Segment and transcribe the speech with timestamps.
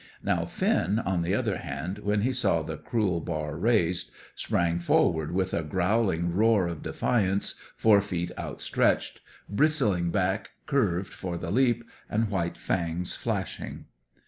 [0.23, 5.31] Now Finn, on the other hand, when he saw the cruel bar raised, sprang forward
[5.31, 11.83] with a growling roar of defiance, fore feet outstretched, bristling back curved for the leap,
[12.09, 13.85] and white fangs flashing.